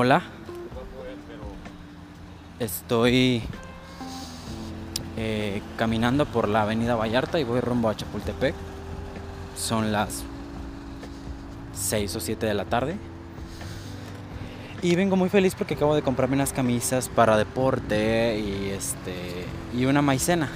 [0.00, 0.22] Hola.
[2.60, 3.42] Estoy
[5.16, 8.54] eh, caminando por la avenida Vallarta y voy rumbo a Chapultepec.
[9.56, 10.22] Son las
[11.72, 12.96] 6 o 7 de la tarde.
[14.82, 19.86] Y vengo muy feliz porque acabo de comprarme unas camisas para deporte y este y
[19.86, 20.48] una maicena.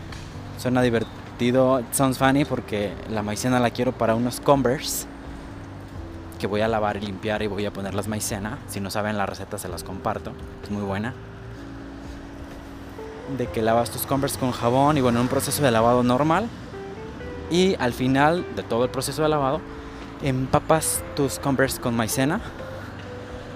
[0.58, 5.06] Suena divertido, sounds funny porque la maicena la quiero para unos Converse
[6.38, 8.58] que voy a lavar y limpiar y voy a poner las maicena.
[8.68, 10.32] Si no saben la receta se las comparto,
[10.62, 11.14] es muy buena.
[13.36, 16.48] De que lavas tus Converse con jabón y bueno, un proceso de lavado normal.
[17.50, 19.60] Y al final de todo el proceso de lavado,
[20.22, 22.40] empapas tus Converse con maicena.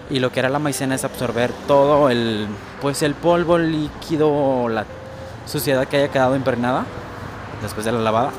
[0.09, 2.49] Y lo que hará la maicena es absorber todo el
[2.81, 4.85] pues el polvo, el líquido, la
[5.47, 6.85] suciedad que haya quedado impregnada
[7.63, 8.33] después de la lavada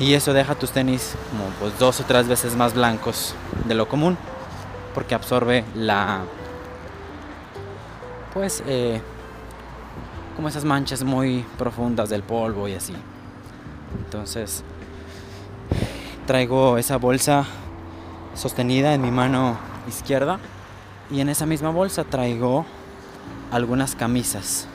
[0.00, 3.34] y eso deja tus tenis como pues dos o tres veces más blancos
[3.66, 4.16] de lo común
[4.94, 6.22] porque absorbe la
[8.32, 9.00] pues eh,
[10.34, 12.94] como esas manchas muy profundas del polvo y así.
[14.04, 14.64] Entonces
[16.26, 17.44] traigo esa bolsa
[18.34, 20.40] sostenida en mi mano izquierda
[21.10, 22.66] y en esa misma bolsa traigo
[23.52, 24.66] algunas camisas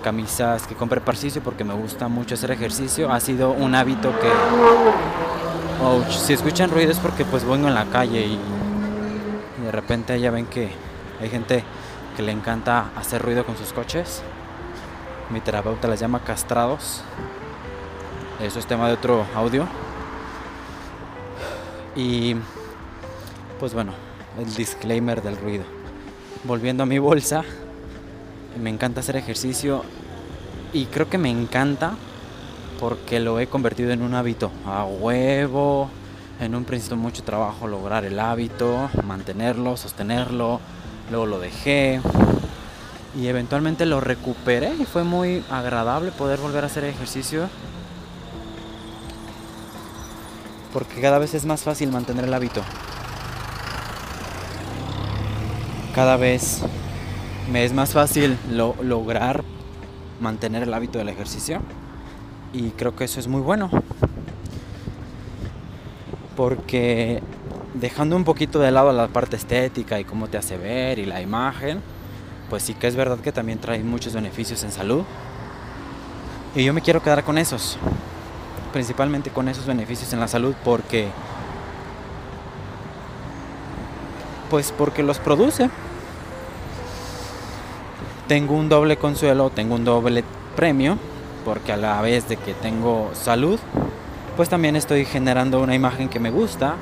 [0.00, 3.12] camisas que compré para porque me gusta mucho hacer ejercicio.
[3.12, 4.30] Ha sido un hábito que...
[6.10, 8.38] si escuchan ruido es porque pues vengo en la calle y,
[9.64, 10.70] de repente ya ven que
[11.20, 11.62] hay gente
[12.16, 14.22] que le encanta hacer ruido con sus coches.
[15.30, 17.02] Mi terapeuta las llama castrados.
[18.42, 19.66] Eso es tema de otro audio.
[21.94, 22.36] Y
[23.58, 23.92] pues bueno,
[24.38, 25.64] el disclaimer del ruido.
[26.44, 27.44] Volviendo a mi bolsa,
[28.58, 29.84] me encanta hacer ejercicio
[30.72, 31.94] y creo que me encanta
[32.78, 35.90] porque lo he convertido en un hábito a huevo.
[36.40, 40.60] En un principio mucho trabajo lograr el hábito, mantenerlo, sostenerlo.
[41.10, 42.00] Luego lo dejé
[43.14, 47.48] y eventualmente lo recuperé y fue muy agradable poder volver a hacer ejercicio.
[50.72, 52.62] Porque cada vez es más fácil mantener el hábito.
[55.94, 56.62] Cada vez
[57.50, 59.42] me es más fácil lograr
[60.20, 61.60] mantener el hábito del ejercicio
[62.52, 63.70] y creo que eso es muy bueno.
[66.36, 67.22] Porque
[67.74, 71.20] dejando un poquito de lado la parte estética y cómo te hace ver y la
[71.20, 71.80] imagen
[72.48, 75.04] pues sí que es verdad que también trae muchos beneficios en salud.
[76.54, 77.78] Y yo me quiero quedar con esos
[78.72, 81.08] principalmente con esos beneficios en la salud porque
[84.48, 85.68] pues porque los produce
[88.30, 90.22] tengo un doble consuelo, tengo un doble
[90.54, 90.96] premio,
[91.44, 93.58] porque a la vez de que tengo salud,
[94.36, 96.76] pues también estoy generando una imagen que me gusta,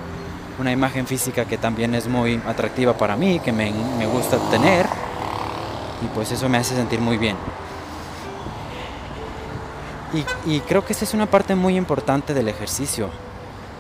[0.61, 3.73] una imagen física que también es muy atractiva para mí, que me,
[4.13, 4.85] gusta tener,
[6.05, 7.37] y pues eso me hace sentir muy bien.
[10.13, 13.09] Y, y, creo que esa es una parte muy importante del ejercicio.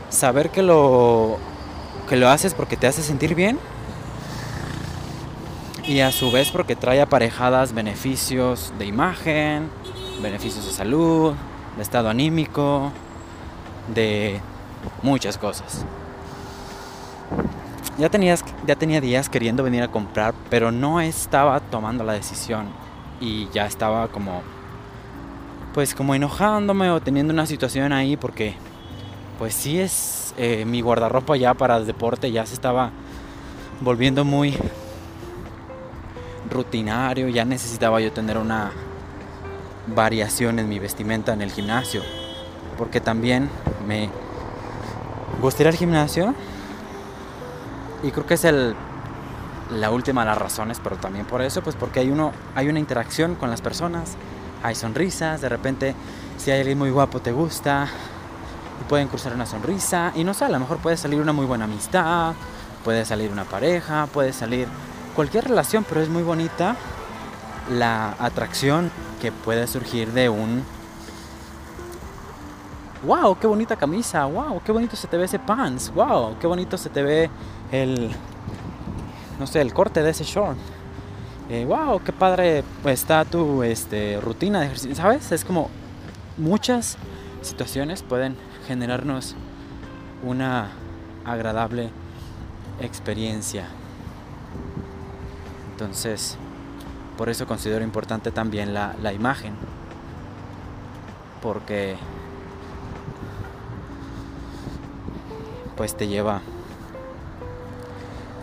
[0.08, 1.36] Saber que lo,
[2.08, 3.58] que lo haces porque te hace sentir bien
[5.88, 9.70] y a su vez porque trae aparejadas beneficios de imagen,
[10.22, 11.32] beneficios de salud,
[11.76, 12.92] de estado anímico,
[13.94, 14.38] de
[15.02, 15.86] muchas cosas.
[17.96, 18.10] Ya,
[18.66, 22.66] ya tenía días queriendo venir a comprar, pero no estaba tomando la decisión
[23.18, 24.42] y ya estaba como,
[25.72, 28.54] pues como enojándome o teniendo una situación ahí porque,
[29.38, 32.90] pues sí es eh, mi guardarropa ya para el deporte ya se estaba
[33.80, 34.54] volviendo muy
[36.50, 38.72] rutinario, ya necesitaba yo tener una
[39.86, 42.02] variación en mi vestimenta en el gimnasio,
[42.76, 43.48] porque también
[43.86, 44.10] me
[45.40, 46.34] gusta ir al gimnasio
[48.02, 48.74] y creo que es el
[49.70, 52.78] la última de las razones, pero también por eso, pues porque hay uno hay una
[52.78, 54.16] interacción con las personas,
[54.62, 55.94] hay sonrisas, de repente
[56.38, 57.86] si hay alguien muy guapo te gusta
[58.80, 61.46] y pueden cruzar una sonrisa y no sé, a lo mejor puede salir una muy
[61.46, 62.32] buena amistad,
[62.84, 64.68] puede salir una pareja, puede salir
[65.18, 66.76] cualquier relación, pero es muy bonita
[67.72, 68.88] la atracción
[69.20, 70.62] que puede surgir de un
[73.04, 76.78] wow, qué bonita camisa, wow, qué bonito se te ve ese pants, wow, qué bonito
[76.78, 77.30] se te ve
[77.72, 78.12] el
[79.40, 80.56] no sé, el corte de ese short.
[81.50, 85.32] Eh, wow, qué padre está tu este, rutina de ejercicio, ¿sabes?
[85.32, 85.68] Es como
[86.36, 86.96] muchas
[87.42, 88.36] situaciones pueden
[88.68, 89.34] generarnos
[90.22, 90.68] una
[91.24, 91.90] agradable
[92.80, 93.66] experiencia.
[95.80, 96.36] Entonces,
[97.16, 99.54] por eso considero importante también la, imagen.
[101.40, 101.96] Porque
[105.76, 106.40] pues te lleva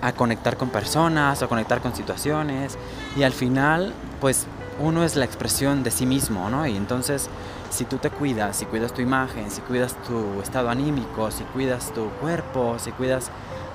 [0.01, 2.77] a conectar con personas, a conectar con situaciones
[3.17, 4.47] y al final pues
[4.79, 6.65] uno es la expresión de sí mismo, ¿no?
[6.65, 7.29] Y entonces
[7.69, 11.91] si tú te cuidas, si cuidas tu imagen, si cuidas tu estado anímico, si cuidas
[11.91, 13.29] tu cuerpo, si cuidas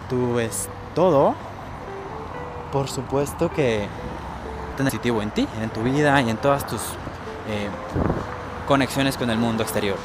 [0.08, 1.34] tu es todo,
[2.72, 3.86] por supuesto que
[4.76, 6.80] tendrás positivo en ti, en tu vida y en todas tus
[7.48, 7.68] eh,
[8.66, 9.96] conexiones con el mundo exterior.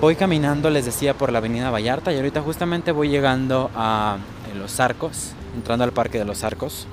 [0.00, 4.18] Voy caminando, les decía, por la avenida Vallarta y ahorita justamente voy llegando a
[4.56, 6.86] Los Arcos, entrando al Parque de los Arcos.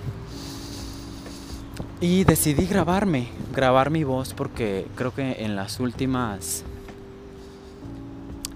[2.00, 6.63] Y decidí grabarme, grabar mi voz porque creo que en las últimas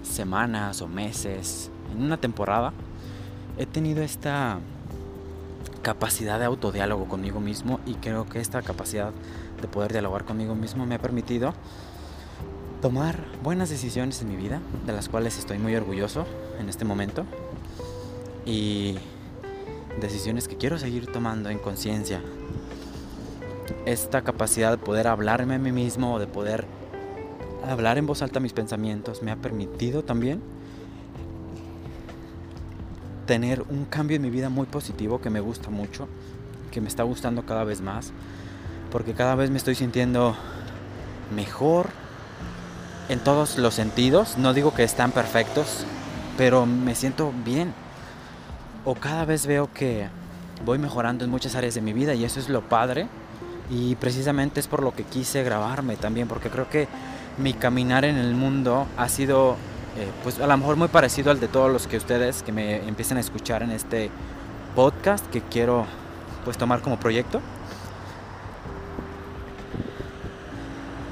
[0.02, 2.72] semanas o meses, en una temporada,
[3.58, 4.58] he tenido esta
[5.86, 9.12] capacidad de autodiálogo conmigo mismo y creo que esta capacidad
[9.62, 11.54] de poder dialogar conmigo mismo me ha permitido
[12.82, 16.26] tomar buenas decisiones en mi vida, de las cuales estoy muy orgulloso
[16.58, 17.24] en este momento,
[18.44, 18.96] y
[20.00, 22.20] decisiones que quiero seguir tomando en conciencia.
[23.84, 26.64] Esta capacidad de poder hablarme a mí mismo, de poder
[27.64, 30.42] hablar en voz alta mis pensamientos, me ha permitido también
[33.26, 36.08] tener un cambio en mi vida muy positivo que me gusta mucho,
[36.70, 38.12] que me está gustando cada vez más,
[38.90, 40.36] porque cada vez me estoy sintiendo
[41.34, 41.88] mejor,
[43.08, 44.38] en todos los sentidos.
[44.38, 45.84] No digo que están perfectos,
[46.36, 47.72] pero me siento bien.
[48.84, 50.08] O cada vez veo que
[50.64, 53.08] voy mejorando en muchas áreas de mi vida y eso es lo padre.
[53.70, 56.86] Y precisamente es por lo que quise grabarme también, porque creo que
[57.36, 59.56] mi caminar en el mundo ha sido,
[59.98, 62.86] eh, pues a lo mejor muy parecido al de todos los que ustedes que me
[62.88, 64.10] empiecen a escuchar en este
[64.74, 65.86] podcast que quiero
[66.44, 67.40] pues tomar como proyecto.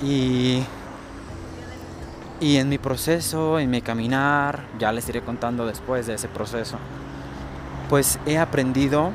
[0.02, 0.62] Y
[2.40, 6.76] y en mi proceso, en mi caminar, ya les iré contando después de ese proceso,
[7.88, 9.12] pues he aprendido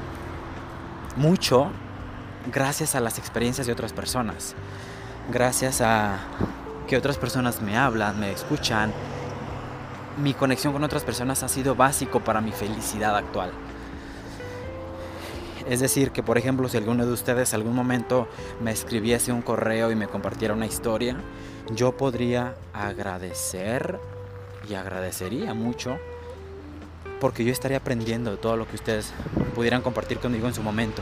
[1.16, 1.70] mucho
[2.52, 4.56] gracias a las experiencias de otras personas,
[5.32, 6.18] gracias a
[6.88, 8.92] que otras personas me hablan, me escuchan.
[10.22, 13.52] Mi conexión con otras personas ha sido básico para mi felicidad actual.
[15.70, 18.28] Es decir, que por ejemplo, si alguno de ustedes algún momento
[18.62, 21.16] me escribiese un correo y me compartiera una historia,
[21.74, 24.00] yo podría agradecer
[24.70, 25.98] y agradecería mucho
[27.22, 29.14] porque yo estaría aprendiendo de todo lo que ustedes
[29.56, 31.02] pudieran compartir conmigo en su momento.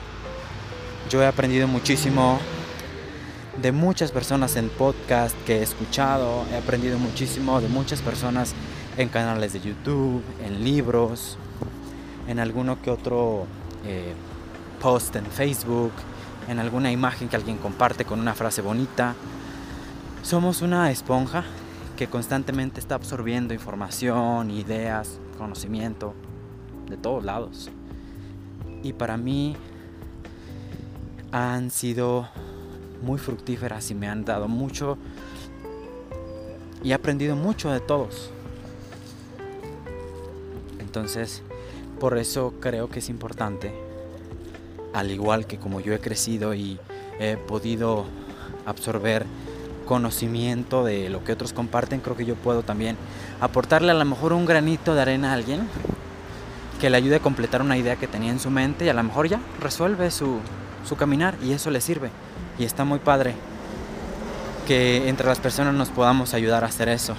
[1.10, 2.40] Yo he aprendido muchísimo
[3.62, 8.54] de muchas personas en podcast que he escuchado, he aprendido muchísimo de muchas personas
[8.98, 11.38] en canales de YouTube, en libros,
[12.28, 13.46] en alguno que otro
[13.86, 14.14] eh,
[14.82, 15.92] post en Facebook,
[16.48, 19.14] en alguna imagen que alguien comparte con una frase bonita.
[20.24, 21.44] Somos una esponja
[21.96, 26.14] que constantemente está absorbiendo información, ideas, conocimiento
[26.90, 27.70] de todos lados.
[28.84, 29.56] Y para mí
[31.32, 32.28] han sido
[33.04, 34.98] muy fructíferas y me han dado mucho
[36.84, 38.32] y he aprendido mucho de todos.
[40.98, 41.44] Entonces,
[42.00, 43.72] por eso creo que es importante,
[44.96, 46.80] al igual que como yo he crecido y
[47.20, 48.06] he podido
[48.66, 49.28] absorber
[49.86, 52.98] conocimiento de lo que otros comparten, creo que yo puedo también
[53.39, 55.68] aportarle a lo mejor un granito de arena a alguien
[56.82, 59.04] que le ayude a completar una idea que tenía en su mente y a lo
[59.04, 60.39] mejor ya resuelve su,
[60.84, 62.10] su caminar y eso le sirve.
[62.58, 63.36] Y está muy padre
[64.66, 67.13] que entre las personas nos podamos ayudar a hacer eso.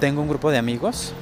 [0.00, 1.14] Tengo un grupo de amigos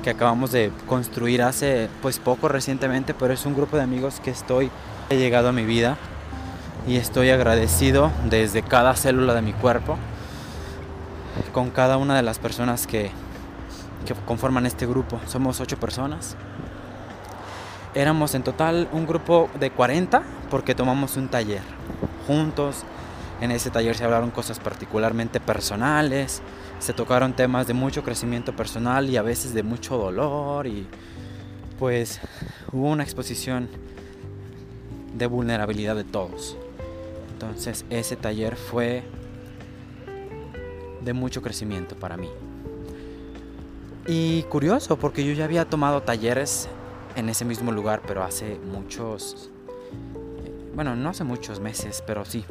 [0.00, 4.30] que acabamos de construir hace pues poco recientemente, pero es un grupo de amigos que
[4.30, 4.70] estoy
[5.10, 5.96] he llegado a mi vida
[6.86, 9.98] y estoy agradecido desde cada célula de mi cuerpo
[11.52, 13.10] con cada una de las personas que,
[14.06, 15.20] que conforman este grupo.
[15.26, 16.36] Somos ocho personas.
[17.94, 21.62] Éramos en total un grupo de 40 porque tomamos un taller
[22.26, 22.84] juntos.
[23.40, 26.42] En ese taller se hablaron cosas particularmente personales,
[26.78, 30.86] se tocaron temas de mucho crecimiento personal y a veces de mucho dolor y
[31.78, 32.20] pues
[32.72, 33.68] hubo una exposición
[35.14, 36.58] de vulnerabilidad de todos.
[37.32, 39.02] Entonces ese taller fue
[41.02, 42.28] de mucho crecimiento para mí.
[44.06, 46.68] Y curioso, porque yo ya había tomado talleres
[47.16, 49.50] en ese mismo lugar, pero hace muchos,
[50.44, 52.44] eh, bueno, no hace muchos meses, pero sí.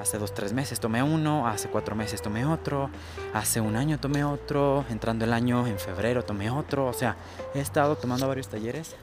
[0.00, 2.90] Hace dos, tres meses tomé uno, hace cuatro meses tomé otro,
[3.32, 7.16] hace un año tomé otro, entrando el año en febrero tomé otro, o sea,
[7.54, 8.94] he estado tomando varios talleres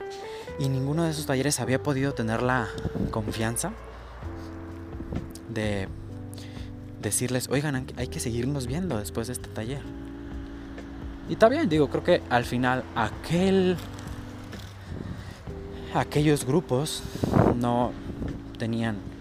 [0.60, 2.68] y ninguno de esos talleres había podido tener la
[3.10, 3.72] confianza
[5.50, 5.88] de
[7.02, 9.82] decirles, oigan, hay que seguirnos viendo después de este taller.
[11.30, 13.78] Y está bien, digo, creo que al final aquel
[15.94, 17.04] aquellos grupos
[17.56, 17.92] no
[18.58, 19.13] tenían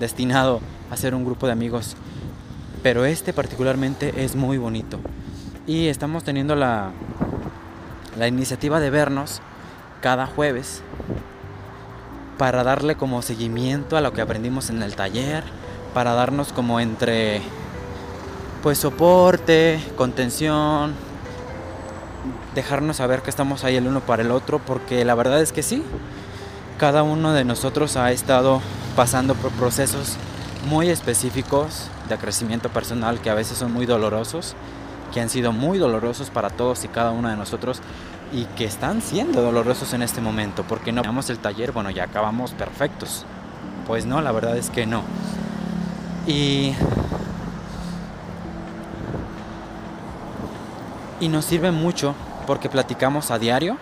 [0.00, 1.94] destinado a ser un grupo de amigos,
[2.82, 4.98] pero este particularmente es muy bonito.
[5.66, 6.90] Y estamos teniendo la,
[8.18, 9.40] la iniciativa de vernos
[10.00, 10.82] cada jueves
[12.38, 15.44] para darle como seguimiento a lo que aprendimos en el taller,
[15.92, 17.42] para darnos como entre
[18.62, 20.94] pues soporte, contención,
[22.54, 25.62] dejarnos saber que estamos ahí el uno para el otro, porque la verdad es que
[25.62, 25.82] sí,
[26.78, 28.60] cada uno de nosotros ha estado
[29.00, 30.18] pasando por procesos
[30.68, 34.54] muy específicos de crecimiento personal que a veces son muy dolorosos,
[35.14, 37.80] que han sido muy dolorosos para todos y cada uno de nosotros
[38.30, 42.04] y que están siendo dolorosos en este momento, porque no veamos el taller, bueno, ya
[42.04, 43.24] acabamos perfectos.
[43.86, 45.02] Pues no, la verdad es que no.
[46.26, 46.74] Y
[51.20, 52.14] y nos sirve mucho
[52.46, 53.78] porque platicamos a diario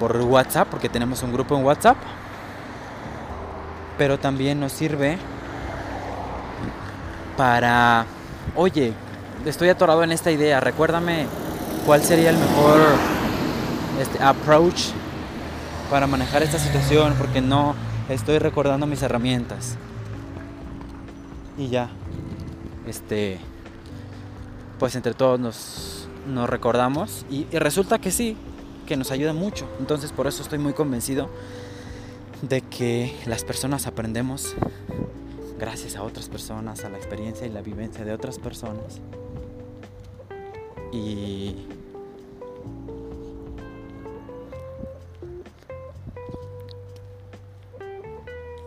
[0.00, 1.98] por WhatsApp, porque tenemos un grupo en WhatsApp.
[3.98, 5.18] Pero también nos sirve
[7.36, 8.06] para,
[8.56, 8.92] oye,
[9.44, 11.26] estoy atorado en esta idea, recuérdame
[11.84, 12.80] cuál sería el mejor
[14.00, 14.90] este, approach
[15.90, 17.74] para manejar esta situación, porque no
[18.08, 19.76] estoy recordando mis herramientas.
[21.56, 21.90] Y ya,
[22.86, 23.38] este,
[24.78, 28.36] pues entre todos nos, nos recordamos y, y resulta que sí,
[28.86, 29.68] que nos ayuda mucho.
[29.80, 31.28] Entonces por eso estoy muy convencido
[32.42, 34.54] de que las personas aprendemos
[35.58, 39.00] gracias a otras personas, a la experiencia y la vivencia de otras personas.
[40.92, 41.66] Y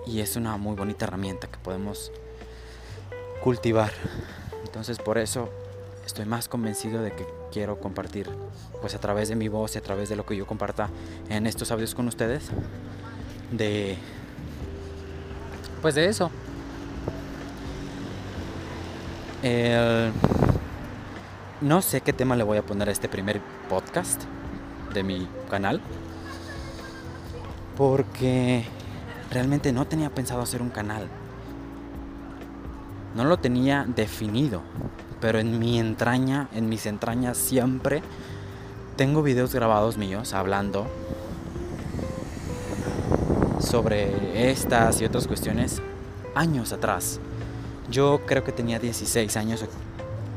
[0.06, 2.12] y es una muy bonita herramienta que podemos
[3.42, 3.92] cultivar.
[4.66, 5.50] Entonces por eso
[6.06, 8.30] estoy más convencido de que quiero compartir
[8.82, 10.90] pues a través de mi voz y a través de lo que yo comparta
[11.30, 12.52] en estos audios con ustedes
[13.52, 13.98] de
[15.82, 16.32] pues de eso.
[21.62, 24.24] No sé qué tema le voy a poner a este primer podcast
[24.94, 25.82] de mi canal
[27.78, 28.66] porque
[29.32, 31.08] realmente no tenía pensado hacer un canal.
[33.16, 34.62] No lo tenía definido
[35.22, 38.02] pero en mi entraña, en mis entrañas siempre
[38.98, 40.88] tengo videos grabados míos hablando
[43.72, 45.82] sobre estas y otras cuestiones
[46.36, 47.22] años atrás.
[47.90, 49.66] Yo creo que tenía 16 años,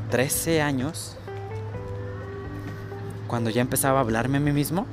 [0.09, 1.17] 13 años,
[3.27, 4.85] cuando ya empezaba a hablarme a mí mismo.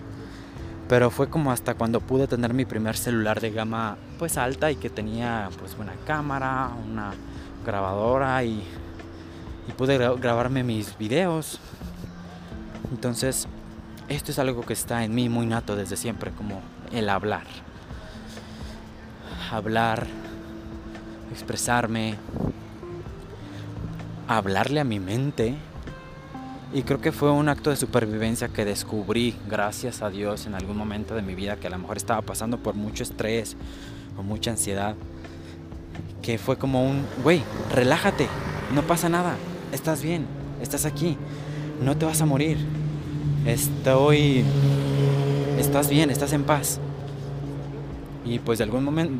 [0.88, 4.76] Pero fue como hasta cuando pude tener mi primer celular de gama pues alta y
[4.76, 7.12] que tenía pues una cámara, una
[7.64, 8.62] grabadora y
[9.68, 11.60] y pude grabarme mis videos.
[12.90, 13.46] Entonces,
[14.08, 16.60] esto es algo que está en mí muy nato desde siempre, como
[16.92, 17.44] el hablar.
[19.52, 20.06] Hablar,
[21.30, 22.16] expresarme,
[24.26, 25.54] hablarle a mi mente.
[26.72, 30.76] Y creo que fue un acto de supervivencia que descubrí, gracias a Dios, en algún
[30.76, 33.56] momento de mi vida que a lo mejor estaba pasando por mucho estrés
[34.16, 34.96] o mucha ansiedad.
[36.22, 37.42] Que fue como un, güey,
[37.72, 38.26] relájate,
[38.74, 39.36] no pasa nada
[39.72, 40.26] estás bien,
[40.60, 41.16] estás aquí,
[41.82, 42.58] no te vas a morir.
[43.46, 44.44] Estoy,
[45.58, 46.78] estás bien, estás en paz.
[48.24, 49.14] Y pues de algún momento,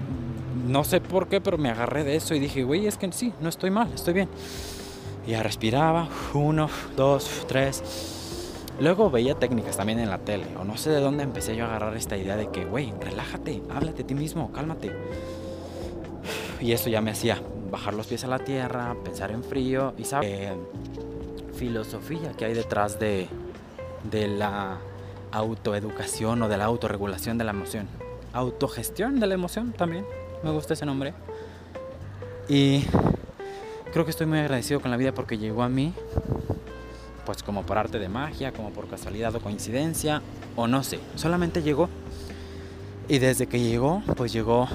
[0.67, 3.33] no sé por qué, pero me agarré de eso y dije, güey, es que sí,
[3.41, 4.29] no estoy mal, estoy bien.
[5.27, 7.83] Y ya respiraba, uno, dos, tres.
[8.81, 11.69] Luego veía técnicas también en la tele, o no sé de dónde empecé yo a
[11.69, 14.93] agarrar esta idea de que, güey, relájate, háblate a ti mismo, cálmate.
[16.61, 17.41] Y eso ya me hacía
[17.71, 20.57] bajar los pies a la tierra, pensar en frío y saber
[21.55, 23.29] filosofía que hay detrás de,
[24.11, 24.79] de la
[25.31, 27.89] autoeducación o de la autorregulación de la emoción.
[28.33, 30.05] Autogestión de la emoción también,
[30.43, 31.15] me gusta ese nombre.
[32.49, 32.85] Y
[33.93, 35.95] creo que estoy muy agradecido con la vida porque llegó a mí,
[37.25, 40.23] pues como por arte de magia, como por casualidad o coincidencia,
[40.57, 41.89] o no sé, solamente llegó.
[43.09, 44.69] Y desde que llegó, pues llegó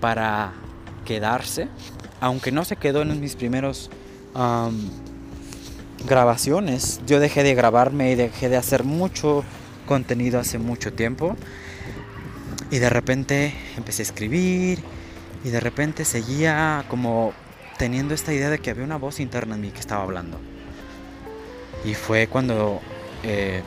[0.00, 0.52] para
[1.04, 1.68] quedarse,
[2.20, 3.90] aunque no se quedó en mis primeros
[6.06, 7.00] grabaciones.
[7.06, 9.44] Yo dejé de grabarme y dejé de hacer mucho
[9.86, 11.36] contenido hace mucho tiempo.
[12.74, 14.80] Y de repente empecé a escribir
[15.44, 17.32] y de repente seguía como
[17.78, 20.40] teniendo esta idea de que había una voz interna en mí que estaba hablando.
[21.84, 22.80] Y fue cuando,
[23.22, 23.62] eh,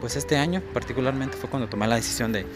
[0.00, 2.46] pues este año particularmente fue cuando tomé la decisión de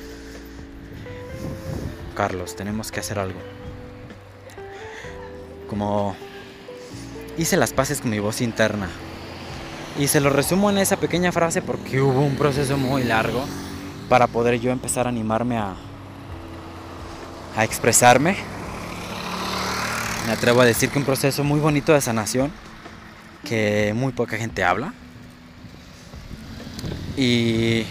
[2.16, 3.38] Carlos, tenemos que hacer algo.
[5.68, 6.16] Como
[7.36, 8.88] hice las paces con mi voz interna
[9.98, 13.44] Y se lo resumo en esa pequeña frase porque hubo un proceso muy largo
[14.10, 15.76] para poder yo empezar a animarme a,
[17.56, 18.36] a expresarme.
[20.26, 22.50] Me atrevo a decir que un proceso muy bonito de sanación
[23.44, 24.92] que muy poca gente habla.
[27.16, 27.84] Y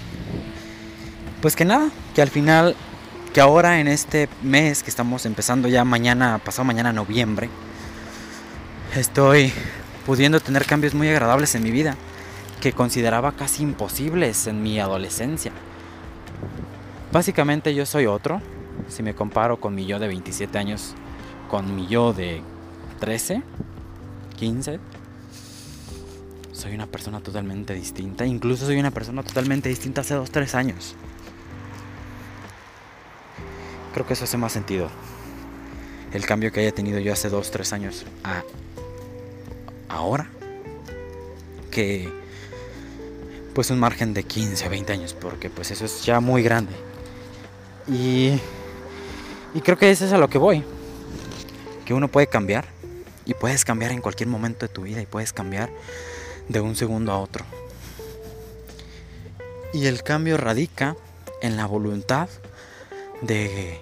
[1.41, 2.75] pues que nada, que al final,
[3.33, 7.49] que ahora en este mes que estamos empezando ya mañana, pasado mañana noviembre,
[8.93, 9.53] estoy
[10.05, 11.95] pudiendo tener cambios muy agradables en mi vida
[12.59, 15.53] que consideraba casi imposibles en mi adolescencia.
[17.11, 18.39] Básicamente yo soy otro,
[18.87, 20.93] si me comparo con mi yo de 27 años,
[21.49, 22.43] con mi yo de
[22.99, 23.41] 13,
[24.37, 24.79] 15,
[26.53, 28.27] soy una persona totalmente distinta.
[28.27, 30.95] Incluso soy una persona totalmente distinta hace 2, 3 años.
[33.93, 34.87] Creo que eso hace más sentido.
[36.13, 38.43] El cambio que haya tenido yo hace 2, 3 años a
[39.87, 40.29] ahora
[41.71, 42.07] que
[43.55, 46.73] pues un margen de 15 o 20 años porque pues eso es ya muy grande
[47.89, 48.39] y,
[49.53, 50.63] y creo que eso es a lo que voy.
[51.85, 52.65] Que uno puede cambiar
[53.25, 55.69] y puedes cambiar en cualquier momento de tu vida y puedes cambiar
[56.47, 57.45] de un segundo a otro.
[59.73, 60.95] Y el cambio radica
[61.41, 62.29] en la voluntad
[63.21, 63.79] de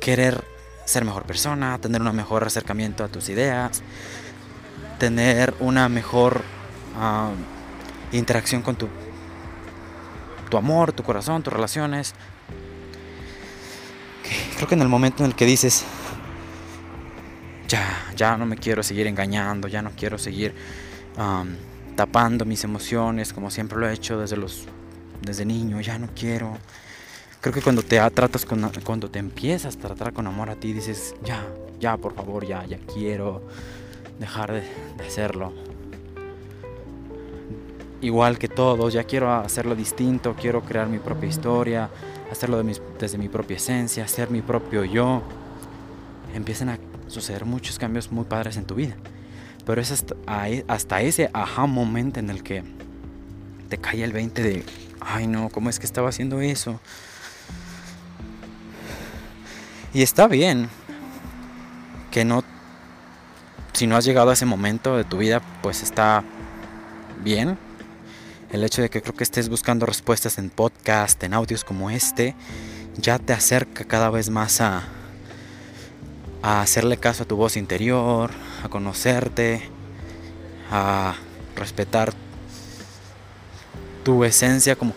[0.00, 0.44] querer
[0.84, 3.82] ser mejor persona, tener un mejor acercamiento a tus ideas,
[4.98, 6.42] tener una mejor
[6.96, 7.30] ah,
[8.12, 8.88] interacción con tu,
[10.50, 12.14] tu amor, tu corazón, tus relaciones.
[14.56, 15.84] Creo que en el momento en el que dices,
[17.68, 20.54] ya, ya no me quiero seguir engañando, ya no quiero seguir
[21.96, 24.66] tapando mis emociones como siempre lo he hecho desde los
[25.20, 26.56] desde niño, ya no quiero
[27.40, 30.72] creo que cuando te tratas con, cuando te empiezas a tratar con amor a ti,
[30.72, 31.46] dices, ya,
[31.78, 33.42] ya, por favor, ya, ya quiero
[34.18, 34.62] dejar de,
[35.06, 35.52] hacerlo.
[38.02, 41.90] Igual que todos, ya quiero hacerlo distinto, quiero crear mi propia historia,
[42.30, 42.62] hacerlo
[42.98, 45.22] desde mi propia esencia, ser mi propio yo.
[46.34, 48.96] Empiezan a suceder muchos cambios muy padres en tu vida.
[49.66, 50.14] Pero es hasta,
[50.68, 52.64] hasta ese aha momento en el que
[53.68, 54.64] te cae el 20 de,
[55.00, 56.80] ay no, ¿cómo es que estaba haciendo eso?
[59.92, 60.70] Y está bien
[62.10, 62.44] que no,
[63.74, 66.24] si no has llegado a ese momento de tu vida, pues está
[67.22, 67.58] bien.
[68.50, 72.34] El hecho de que creo que estés buscando respuestas en podcast, en audios como este,
[72.96, 74.82] ya te acerca cada vez más a,
[76.42, 78.32] a hacerle caso a tu voz interior,
[78.64, 79.62] a conocerte,
[80.68, 81.14] a
[81.54, 82.12] respetar
[84.02, 84.94] tu esencia como,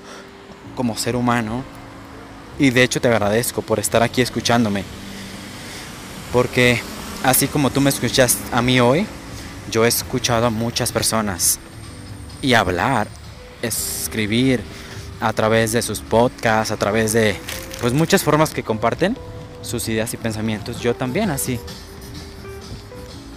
[0.76, 1.64] como ser humano
[2.58, 4.84] y de hecho te agradezco por estar aquí escuchándome.
[6.32, 6.82] Porque
[7.24, 9.06] así como tú me escuchas a mí hoy,
[9.70, 11.60] yo he escuchado a muchas personas.
[12.42, 13.08] Y hablar,
[13.64, 14.62] escribir
[15.20, 17.36] a través de sus podcasts, a través de
[17.82, 19.18] pues muchas formas que comparten
[19.62, 20.80] sus ideas y pensamientos.
[20.80, 21.60] Yo también así.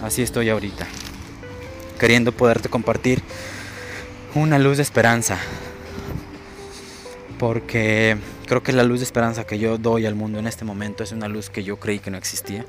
[0.03, 0.85] Así estoy ahorita.
[1.99, 3.23] Queriendo poderte compartir
[4.35, 5.39] una luz de esperanza.
[7.39, 11.03] Porque Creo que la luz de esperanza que yo doy al mundo en este momento
[11.03, 12.65] es una luz que yo creí que no existía.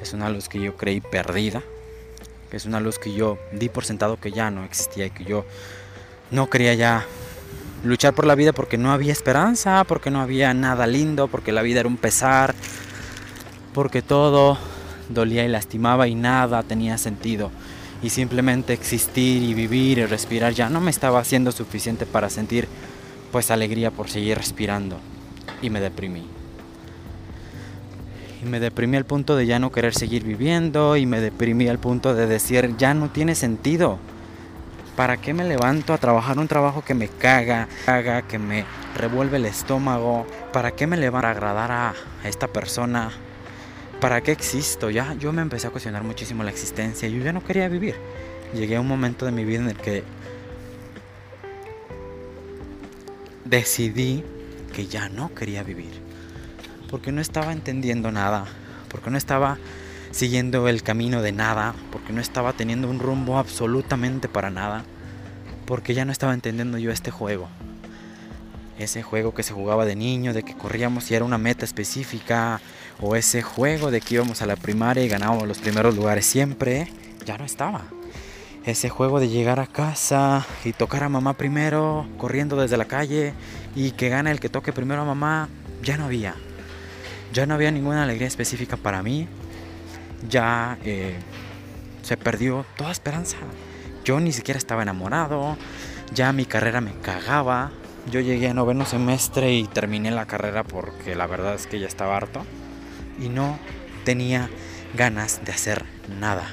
[0.00, 1.62] Es una luz que yo creí perdida.
[2.50, 5.44] Es una luz que yo di por sentado que ya no existía y que yo
[6.30, 7.06] no quería ya
[7.84, 11.62] luchar por la vida porque no había esperanza, porque no había nada lindo, porque la
[11.62, 12.54] vida era un pesar,
[13.72, 14.58] porque todo
[15.08, 17.50] dolía y lastimaba y nada tenía sentido.
[18.02, 22.68] Y simplemente existir y vivir y respirar ya no me estaba haciendo suficiente para sentir
[23.32, 24.98] pues alegría por seguir respirando
[25.62, 26.26] y me deprimí.
[28.42, 31.78] Y me deprimí al punto de ya no querer seguir viviendo y me deprimí al
[31.78, 33.98] punto de decir ya no tiene sentido.
[34.96, 39.36] ¿Para qué me levanto a trabajar un trabajo que me caga, caga, que me revuelve
[39.36, 40.26] el estómago?
[40.54, 43.10] ¿Para qué me levanto a agradar a esta persona?
[44.00, 44.88] ¿Para qué existo?
[44.88, 47.08] Ya yo me empecé a cuestionar muchísimo la existencia.
[47.08, 47.94] Yo ya no quería vivir.
[48.54, 50.02] Llegué a un momento de mi vida en el que
[53.44, 54.24] decidí
[54.74, 55.92] que ya no quería vivir.
[56.90, 58.46] Porque no estaba entendiendo nada.
[58.88, 59.58] Porque no estaba
[60.16, 61.74] siguiendo el camino de nada.
[61.92, 64.84] Porque no estaba teniendo un rumbo absolutamente para nada.
[65.66, 67.48] Porque ya no estaba entendiendo yo este juego.
[68.78, 72.60] Ese juego que se jugaba de niño, de que corríamos y era una meta específica.
[73.00, 76.90] O ese juego de que íbamos a la primaria y ganábamos los primeros lugares siempre.
[77.24, 77.84] Ya no estaba
[78.66, 83.32] ese juego de llegar a casa y tocar a mamá primero, corriendo desde la calle
[83.76, 85.48] y que gane el que toque primero a mamá,
[85.82, 86.34] ya no había.
[87.32, 89.28] Ya no había ninguna alegría específica para mí.
[90.28, 91.16] Ya eh,
[92.02, 93.36] se perdió toda esperanza.
[94.04, 95.56] yo ni siquiera estaba enamorado,
[96.14, 97.72] ya mi carrera me cagaba.
[98.10, 101.88] Yo llegué a noveno semestre y terminé la carrera porque la verdad es que ya
[101.88, 102.46] estaba harto
[103.20, 103.58] y no
[104.04, 104.48] tenía
[104.94, 105.84] ganas de hacer
[106.20, 106.46] nada.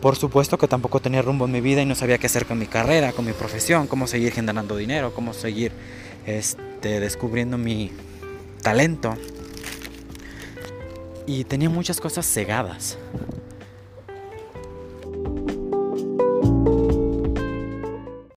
[0.00, 2.58] Por supuesto que tampoco tenía rumbo en mi vida y no sabía qué hacer con
[2.58, 5.72] mi carrera, con mi profesión, cómo seguir generando dinero, cómo seguir
[6.26, 7.92] este, descubriendo mi
[8.62, 9.16] talento.
[11.26, 12.98] Y tenía muchas cosas cegadas.